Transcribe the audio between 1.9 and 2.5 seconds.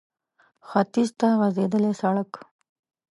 سړک